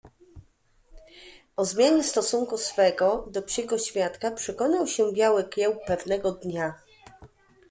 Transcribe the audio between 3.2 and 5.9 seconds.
do psiego światka przekonał się Biały Kieł